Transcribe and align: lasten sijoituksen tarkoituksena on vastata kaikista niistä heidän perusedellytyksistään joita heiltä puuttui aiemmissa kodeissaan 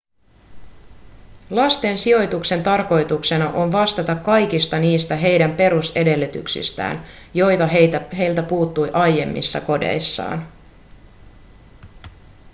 lasten 1.49 1.97
sijoituksen 1.97 2.63
tarkoituksena 2.63 3.49
on 3.49 3.71
vastata 3.71 4.15
kaikista 4.15 4.79
niistä 4.79 5.15
heidän 5.15 5.55
perusedellytyksistään 5.55 7.05
joita 7.33 7.67
heiltä 8.17 8.43
puuttui 8.49 8.89
aiemmissa 8.93 9.61
kodeissaan 9.61 10.47